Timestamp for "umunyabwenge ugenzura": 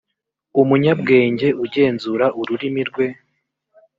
0.61-2.25